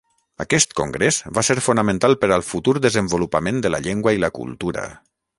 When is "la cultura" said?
4.25-4.87